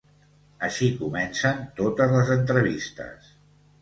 Així 0.67 0.87
comencen 1.01 1.61
totes 1.81 2.15
les 2.17 2.33
entrevistes. 2.39 3.33